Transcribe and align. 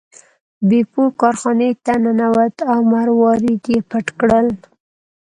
بیپو 0.67 1.03
کارخانې 1.21 1.69
ته 1.85 1.93
ننوت 2.03 2.55
او 2.71 2.79
مروارید 2.93 3.63
یې 3.71 3.79
پټ 3.89 4.05
کړ. 4.19 4.29